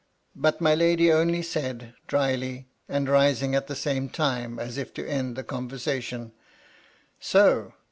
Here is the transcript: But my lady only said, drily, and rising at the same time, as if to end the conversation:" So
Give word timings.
But 0.35 0.59
my 0.59 0.73
lady 0.73 1.13
only 1.13 1.43
said, 1.43 1.93
drily, 2.07 2.67
and 2.89 3.07
rising 3.07 3.53
at 3.53 3.67
the 3.67 3.75
same 3.75 4.09
time, 4.09 4.57
as 4.57 4.79
if 4.79 4.95
to 4.95 5.07
end 5.07 5.35
the 5.35 5.43
conversation:" 5.43 6.31
So 7.19 7.73